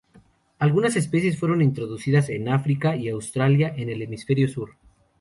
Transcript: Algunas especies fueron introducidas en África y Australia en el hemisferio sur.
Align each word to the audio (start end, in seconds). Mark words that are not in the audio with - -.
Algunas 0.57 0.95
especies 0.95 1.37
fueron 1.39 1.61
introducidas 1.61 2.29
en 2.29 2.49
África 2.49 2.95
y 2.95 3.07
Australia 3.09 3.71
en 3.77 3.87
el 3.91 4.01
hemisferio 4.01 4.47
sur. 4.47 4.71